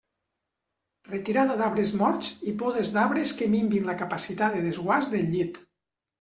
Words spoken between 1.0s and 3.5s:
Retirada d'arbres morts i podes d'arbres